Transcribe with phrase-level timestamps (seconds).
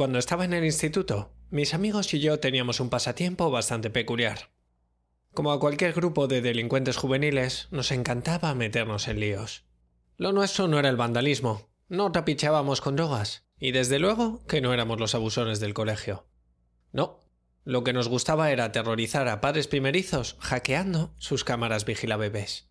[0.00, 4.50] Cuando estaba en el instituto, mis amigos y yo teníamos un pasatiempo bastante peculiar.
[5.34, 9.66] Como a cualquier grupo de delincuentes juveniles, nos encantaba meternos en líos.
[10.16, 14.72] Lo nuestro no era el vandalismo, no tapichábamos con drogas, y desde luego que no
[14.72, 16.26] éramos los abusones del colegio.
[16.92, 17.20] No,
[17.64, 22.70] lo que nos gustaba era aterrorizar a padres primerizos hackeando sus cámaras vigilabebés.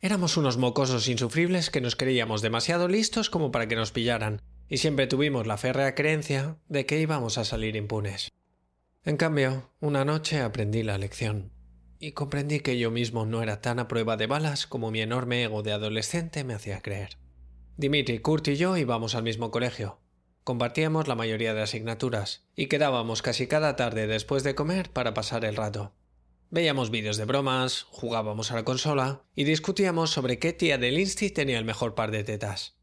[0.00, 4.40] Éramos unos mocosos insufribles que nos creíamos demasiado listos como para que nos pillaran,
[4.72, 8.32] y siempre tuvimos la férrea creencia de que íbamos a salir impunes.
[9.04, 11.52] En cambio, una noche aprendí la lección
[11.98, 15.42] y comprendí que yo mismo no era tan a prueba de balas como mi enorme
[15.44, 17.18] ego de adolescente me hacía creer.
[17.76, 20.00] Dimitri, Kurt y yo íbamos al mismo colegio.
[20.42, 25.44] Compartíamos la mayoría de asignaturas y quedábamos casi cada tarde después de comer para pasar
[25.44, 25.92] el rato.
[26.48, 31.28] Veíamos vídeos de bromas, jugábamos a la consola y discutíamos sobre qué tía del Insti
[31.28, 32.81] tenía el mejor par de tetas.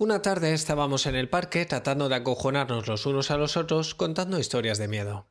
[0.00, 4.38] Una tarde estábamos en el parque tratando de acojonarnos los unos a los otros contando
[4.38, 5.28] historias de miedo.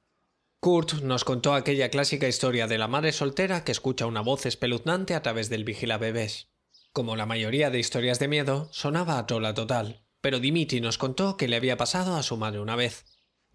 [0.59, 5.15] Kurt nos contó aquella clásica historia de la madre soltera que escucha una voz espeluznante
[5.15, 6.49] a través del vigilabebés.
[6.93, 11.35] Como la mayoría de historias de miedo, sonaba a trola total, pero Dimitri nos contó
[11.35, 13.05] que le había pasado a su madre una vez.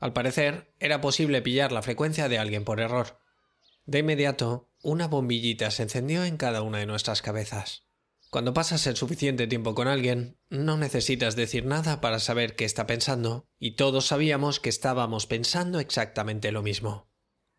[0.01, 3.21] Al parecer, era posible pillar la frecuencia de alguien por error.
[3.87, 7.84] De inmediato, una bombillita se encendió en cada una de nuestras cabezas.
[8.35, 12.85] Cuando pasas el suficiente tiempo con alguien, no necesitas decir nada para saber qué está
[12.85, 17.07] pensando, y todos sabíamos que estábamos pensando exactamente lo mismo.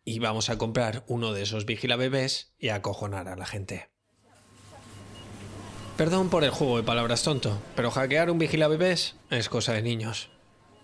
[0.04, 3.88] Íbamos a comprar uno de esos vigilabebés y a acojonar a la gente.
[5.96, 10.28] Perdón por el juego de palabras tonto, pero hackear un vigilabebés es cosa de niños.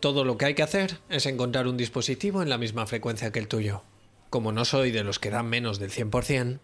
[0.00, 3.40] Todo lo que hay que hacer es encontrar un dispositivo en la misma frecuencia que
[3.40, 3.82] el tuyo.
[4.30, 6.60] Como no soy de los que dan menos del 100%,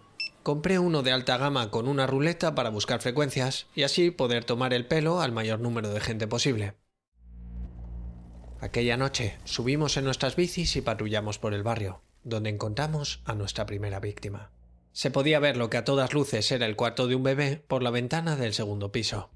[0.48, 4.72] compré uno de alta gama con una ruleta para buscar frecuencias y así poder tomar
[4.72, 6.72] el pelo al mayor número de gente posible.
[8.58, 13.66] Aquella noche subimos en nuestras bicis y patrullamos por el barrio, donde encontramos a nuestra
[13.66, 14.50] primera víctima.
[14.92, 17.82] Se podía ver lo que a todas luces era el cuarto de un bebé por
[17.82, 19.28] la ventana del segundo piso.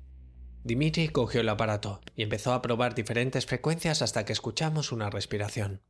[0.65, 5.83] Dimitri cogió el aparato y empezó a probar diferentes frecuencias hasta que escuchamos una respiración.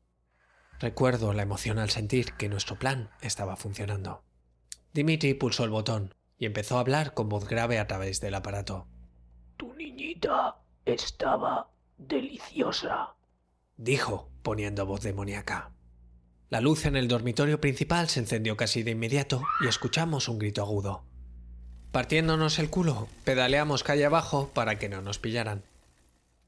[0.81, 4.25] Recuerdo la emoción al sentir que nuestro plan estaba funcionando.
[4.93, 8.87] Dimitri pulsó el botón y empezó a hablar con voz grave a través del aparato.
[9.57, 13.15] Tu niñita estaba deliciosa,
[13.77, 15.71] dijo, poniendo voz demoníaca.
[16.51, 20.63] La luz en el dormitorio principal se encendió casi de inmediato y escuchamos un grito
[20.63, 21.05] agudo.
[21.93, 25.63] Partiéndonos el culo, pedaleamos calle abajo para que no nos pillaran.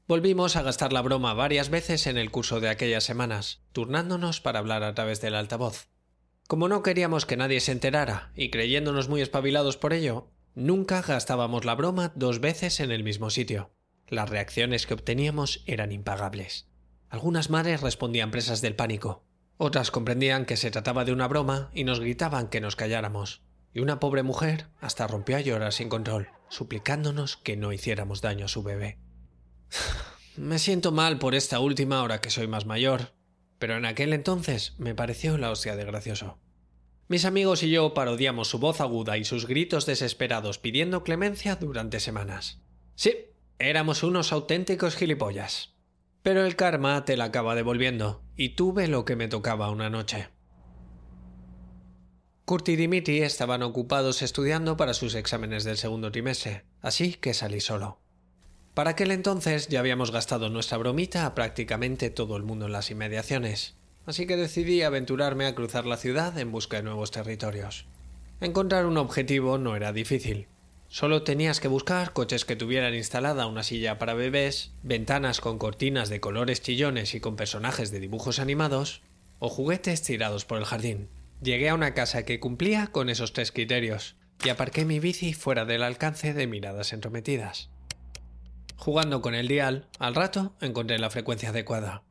[0.07, 4.59] Volvimos a gastar la broma varias veces en el curso de aquellas semanas, turnándonos para
[4.59, 5.87] hablar a través del altavoz.
[6.47, 11.65] Como no queríamos que nadie se enterara y creyéndonos muy espabilados por ello, nunca gastábamos
[11.65, 13.71] la broma dos veces en el mismo sitio.
[14.07, 16.67] Las reacciones que obteníamos eran impagables.
[17.09, 19.25] Algunas madres respondían presas del pánico,
[19.57, 23.41] otras comprendían que se trataba de una broma y nos gritaban que nos calláramos.
[23.73, 28.45] Y una pobre mujer hasta rompió a llorar sin control, suplicándonos que no hiciéramos daño
[28.45, 28.99] a su bebé.
[30.37, 33.13] Me siento mal por esta última ahora que soy más mayor,
[33.59, 36.37] pero en aquel entonces me pareció la hostia de gracioso.
[37.07, 41.99] Mis amigos y yo parodiamos su voz aguda y sus gritos desesperados pidiendo clemencia durante
[41.99, 42.61] semanas.
[42.95, 43.27] Sí,
[43.59, 45.75] éramos unos auténticos gilipollas.
[46.23, 50.29] Pero el karma te la acaba devolviendo, y tuve lo que me tocaba una noche.
[52.45, 57.59] Kurt y Dimitri estaban ocupados estudiando para sus exámenes del segundo trimestre, así que salí
[57.59, 57.99] solo.
[58.75, 62.91] Para aquel entonces ya habíamos gastado nuestra bromita a prácticamente todo el mundo en las
[62.91, 63.73] inmediaciones,
[64.05, 67.85] así que decidí aventurarme a cruzar la ciudad en busca de nuevos territorios.
[68.41, 70.47] Encontrar un objetivo no era difícil.
[70.89, 76.09] Solo tenías que buscar coches que tuvieran instalada una silla para bebés, ventanas con cortinas
[76.09, 79.01] de colores chillones y con personajes de dibujos animados,
[79.39, 81.07] o juguetes tirados por el jardín.
[81.41, 85.63] Llegué a una casa que cumplía con esos tres criterios, y aparqué mi bici fuera
[85.63, 87.69] del alcance de miradas entrometidas.
[88.77, 92.03] Jugando con el dial, al rato encontré la frecuencia adecuada.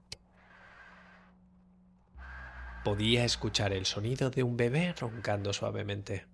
[2.84, 6.26] Podía escuchar el sonido de un bebé roncando suavemente.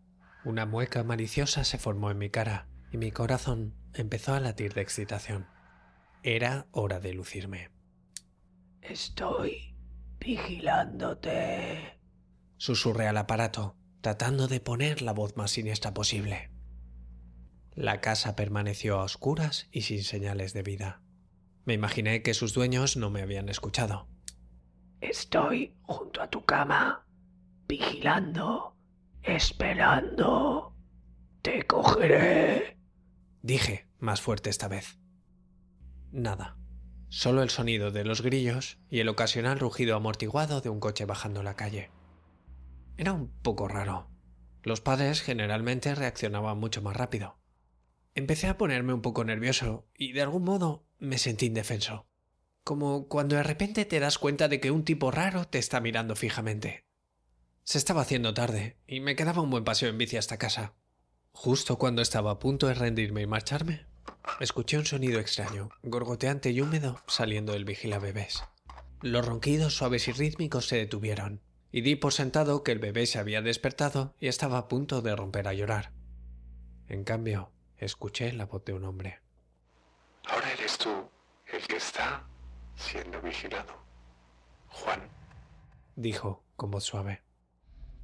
[0.44, 4.80] Una mueca maliciosa se formó en mi cara y mi corazón empezó a latir de
[4.80, 5.46] excitación.
[6.22, 7.70] Era hora de lucirme.
[8.82, 9.76] Estoy
[10.18, 11.98] vigilándote.
[12.56, 16.50] Susurré al aparato, tratando de poner la voz más siniestra posible.
[17.80, 21.00] La casa permaneció a oscuras y sin señales de vida.
[21.64, 24.06] Me imaginé que sus dueños no me habían escuchado.
[25.00, 27.06] Estoy junto a tu cama,
[27.66, 28.76] vigilando,
[29.22, 30.76] esperando.
[31.40, 32.76] Te cogeré.
[33.40, 34.98] Dije, más fuerte esta vez.
[36.12, 36.58] Nada.
[37.08, 41.42] Solo el sonido de los grillos y el ocasional rugido amortiguado de un coche bajando
[41.42, 41.90] la calle.
[42.98, 44.10] Era un poco raro.
[44.62, 47.39] Los padres generalmente reaccionaban mucho más rápido.
[48.14, 52.06] Empecé a ponerme un poco nervioso y de algún modo me sentí indefenso.
[52.64, 56.16] Como cuando de repente te das cuenta de que un tipo raro te está mirando
[56.16, 56.84] fijamente.
[57.62, 60.74] Se estaba haciendo tarde y me quedaba un buen paseo en bici hasta casa.
[61.32, 63.86] Justo cuando estaba a punto de rendirme y marcharme,
[64.40, 68.42] escuché un sonido extraño, gorgoteante y húmedo saliendo del vigila bebés.
[69.00, 71.40] Los ronquidos suaves y rítmicos se detuvieron,
[71.72, 75.14] y di por sentado que el bebé se había despertado y estaba a punto de
[75.14, 75.92] romper a llorar.
[76.88, 77.52] En cambio,
[77.84, 79.20] escuché la voz de un hombre.
[80.28, 80.90] Ahora eres tú
[81.52, 82.24] el que está
[82.76, 83.74] siendo vigilado.
[84.68, 85.00] Juan.
[85.96, 87.22] dijo con voz suave.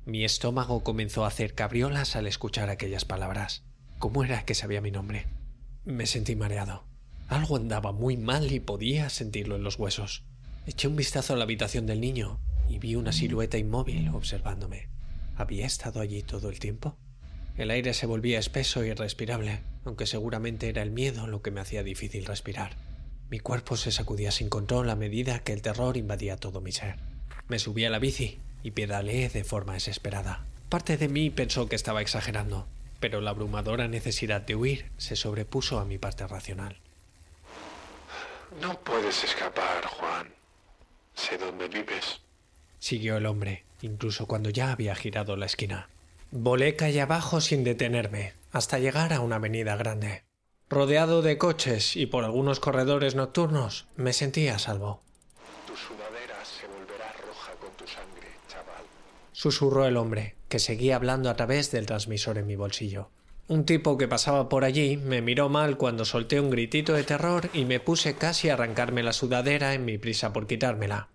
[0.05, 3.64] Mi estómago comenzó a hacer cabriolas al escuchar aquellas palabras.
[3.99, 5.26] ¿Cómo era que sabía mi nombre?
[5.84, 6.84] Me sentí mareado.
[7.28, 10.25] Algo andaba muy mal y podía sentirlo en los huesos.
[10.67, 14.88] Eché un vistazo a la habitación del niño y vi una silueta inmóvil observándome.
[15.37, 16.96] ¿Había estado allí todo el tiempo?
[17.56, 21.61] El aire se volvía espeso y irrespirable, aunque seguramente era el miedo lo que me
[21.61, 22.76] hacía difícil respirar.
[23.31, 26.97] Mi cuerpo se sacudía sin control a medida que el terror invadía todo mi ser.
[27.49, 30.44] Me subí a la bici y pedaleé de forma desesperada.
[30.69, 32.67] Parte de mí pensó que estaba exagerando,
[33.00, 36.76] pero la abrumadora necesidad de huir se sobrepuso a mi parte racional.
[38.61, 40.29] No puedes escapar, Juan.
[41.14, 42.20] Sé dónde vives.
[42.79, 45.88] Siguió el hombre, incluso cuando ya había girado la esquina.
[46.32, 50.25] Volé calle abajo sin detenerme, hasta llegar a una avenida grande.
[50.69, 55.02] Rodeado de coches y por algunos corredores nocturnos, me sentía a salvo.
[55.67, 58.82] Tu sudadera se volverá roja con tu sangre, chaval.
[59.31, 63.11] Susurró el hombre, que seguía hablando a través del transmisor en mi bolsillo.
[63.46, 67.49] Un tipo que pasaba por allí me miró mal cuando solté un gritito de terror
[67.52, 71.08] y me puse casi a arrancarme la sudadera en mi prisa por quitármela.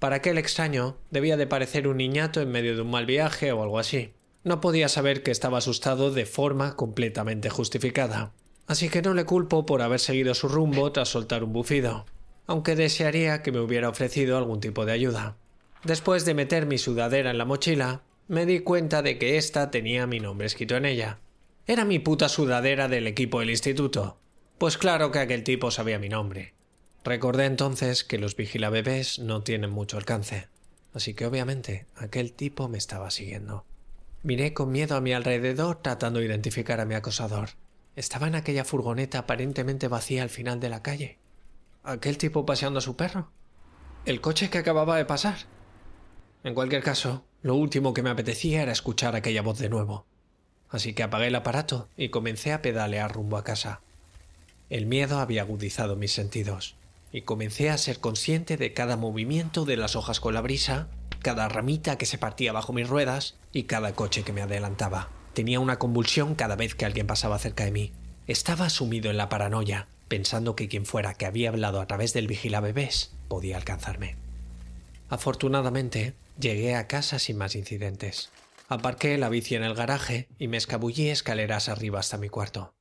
[0.00, 3.62] Para aquel extraño debía de parecer un niñato en medio de un mal viaje o
[3.62, 4.12] algo así.
[4.44, 8.32] No podía saber que estaba asustado de forma completamente justificada
[8.70, 12.06] así que no le culpo por haber seguido su rumbo tras soltar un bufido,
[12.46, 15.36] aunque desearía que me hubiera ofrecido algún tipo de ayuda.
[15.82, 20.06] Después de meter mi sudadera en la mochila, me di cuenta de que ésta tenía
[20.06, 21.18] mi nombre escrito en ella.
[21.66, 24.18] Era mi puta sudadera del equipo del instituto.
[24.56, 26.54] Pues claro que aquel tipo sabía mi nombre.
[27.02, 30.46] Recordé entonces que los vigilabebés no tienen mucho alcance,
[30.94, 33.64] así que obviamente aquel tipo me estaba siguiendo.
[34.22, 37.50] Miré con miedo a mi alrededor tratando de identificar a mi acosador.
[37.96, 41.18] Estaba en aquella furgoneta aparentemente vacía al final de la calle.
[41.82, 43.30] ¿Aquel tipo paseando a su perro?
[44.04, 45.36] ¿El coche que acababa de pasar?
[46.44, 50.04] En cualquier caso, lo último que me apetecía era escuchar aquella voz de nuevo.
[50.68, 53.80] Así que apagué el aparato y comencé a pedalear rumbo a casa.
[54.68, 56.76] El miedo había agudizado mis sentidos,
[57.10, 60.88] y comencé a ser consciente de cada movimiento de las hojas con la brisa,
[61.20, 65.08] cada ramita que se partía bajo mis ruedas y cada coche que me adelantaba.
[65.34, 67.92] Tenía una convulsión cada vez que alguien pasaba cerca de mí.
[68.26, 72.26] Estaba sumido en la paranoia, pensando que quien fuera que había hablado a través del
[72.26, 74.16] vigilabebés podía alcanzarme.
[75.08, 78.30] Afortunadamente, llegué a casa sin más incidentes.
[78.68, 82.74] Aparqué la bici en el garaje y me escabullí escaleras arriba hasta mi cuarto.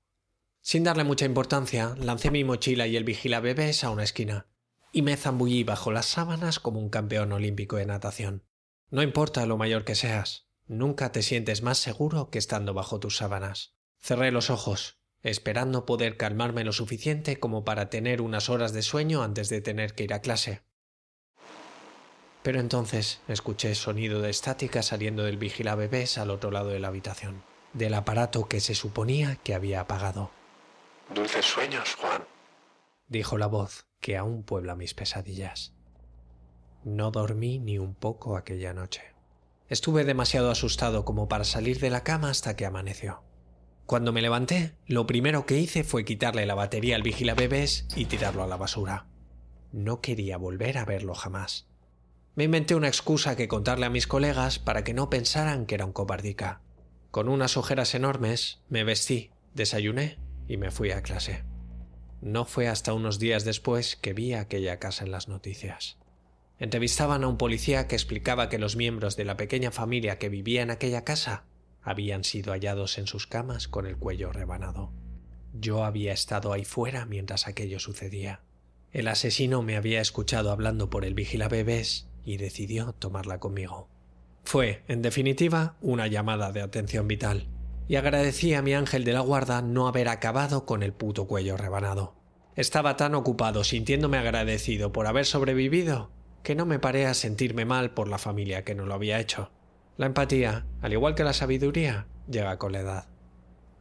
[0.61, 4.45] Sin darle mucha importancia, lancé mi mochila y el vigilabebés a una esquina,
[4.91, 8.43] y me zambullí bajo las sábanas como un campeón olímpico de natación.
[8.89, 13.17] No importa lo mayor que seas, Nunca te sientes más seguro que estando bajo tus
[13.17, 13.73] sábanas.
[13.99, 19.23] Cerré los ojos, esperando poder calmarme lo suficiente como para tener unas horas de sueño
[19.23, 20.61] antes de tener que ir a clase.
[22.43, 27.41] Pero entonces escuché sonido de estática saliendo del vigilabebés al otro lado de la habitación.
[27.73, 30.31] del aparato que se suponía que había apagado.
[31.13, 32.23] Dulces sueños, Juan.
[33.09, 35.73] Dijo la voz que aún puebla mis pesadillas.
[36.83, 39.01] No dormí ni un poco aquella noche.
[39.67, 43.23] Estuve demasiado asustado como para salir de la cama hasta que amaneció.
[43.87, 48.43] Cuando me levanté, lo primero que hice fue quitarle la batería al vigilabebés y tirarlo
[48.43, 49.07] a la basura.
[49.71, 51.67] No quería volver a verlo jamás.
[52.35, 55.85] Me inventé una excusa que contarle a mis colegas para que no pensaran que era
[55.85, 56.61] un cobardica.
[57.09, 61.48] Con unas ojeras enormes, me vestí, desayuné y me fui a clase.
[62.21, 65.97] No fue hasta unos días después que vi aquella casa en las noticias.
[66.59, 70.61] Entrevistaban a un policía que explicaba que los miembros de la pequeña familia que vivía
[70.61, 71.45] en aquella casa
[71.81, 74.91] habían sido hallados en sus camas con el cuello rebanado.
[75.53, 78.41] Yo había estado ahí fuera mientras aquello sucedía.
[78.91, 83.87] El asesino me había escuchado hablando por el vigilabebés y decidió tomarla conmigo.
[84.43, 87.47] Fue, en definitiva, una llamada de atención vital,
[87.89, 91.57] y agradecí a mi ángel de la guarda no haber acabado con el puto cuello
[91.57, 92.13] rebanado.
[92.55, 96.11] Estaba tan ocupado sintiéndome agradecido por haber sobrevivido
[96.43, 99.51] que no me paré a sentirme mal por la familia que no lo había hecho.
[99.97, 103.07] La empatía, al igual que la sabiduría, llega con la edad.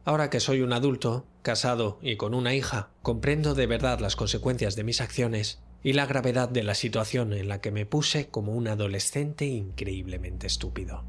[0.05, 4.75] Ahora que soy un adulto, casado y con una hija, comprendo de verdad las consecuencias
[4.75, 8.53] de mis acciones y la gravedad de la situación en la que me puse como
[8.53, 11.05] un adolescente increíblemente estúpido.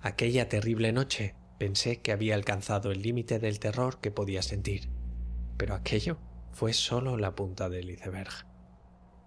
[0.00, 4.90] Aquella terrible noche pensé que había alcanzado el límite del terror que podía sentir,
[5.56, 6.18] pero aquello
[6.52, 8.46] fue solo la punta del iceberg.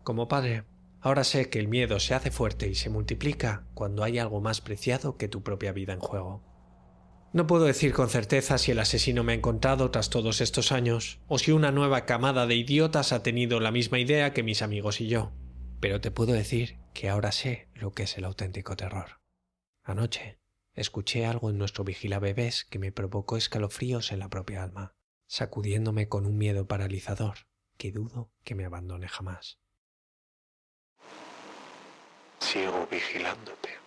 [0.03, 0.65] Como padre,
[1.01, 4.61] ahora sé que el miedo se hace fuerte y se multiplica cuando hay algo más
[4.61, 6.43] preciado que tu propia vida en juego.
[7.33, 11.19] No puedo decir con certeza si el asesino me ha encontrado tras todos estos años,
[11.25, 15.01] o si una nueva camada de idiotas ha tenido la misma idea que mis amigos
[15.01, 15.31] y yo,
[15.79, 19.21] pero te puedo decir que ahora sé lo que es el auténtico terror.
[19.83, 20.37] Anoche
[20.77, 24.95] escuché algo en nuestro vigila bebés que me provocó escalofríos en la propia alma,
[25.27, 29.59] sacudiéndome con un miedo paralizador que dudo que me abandone jamás.
[32.39, 33.86] Sigo vigilándote.